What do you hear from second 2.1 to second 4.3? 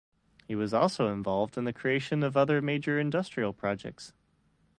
of other major industrial projects.